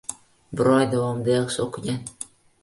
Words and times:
Bir 0.61 0.69
oy 0.77 0.87
davomida 0.93 1.35
yaxshi 1.37 1.63
o‘qigan. 1.67 2.01